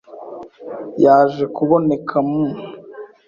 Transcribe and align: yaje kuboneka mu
yaje 1.03 1.43
kuboneka 1.55 2.17
mu 2.29 2.43